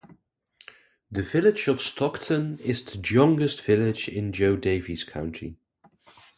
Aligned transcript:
The 1.11 1.21
village 1.21 1.67
of 1.67 1.79
Stockton 1.79 2.57
is 2.57 2.83
the 2.83 2.97
youngest 2.97 3.61
village 3.61 4.09
in 4.09 4.33
Jo 4.33 4.57
Daviess 4.57 5.05
County. 5.07 5.57